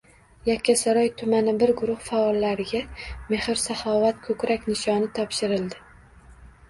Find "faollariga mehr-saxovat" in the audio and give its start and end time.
2.07-4.25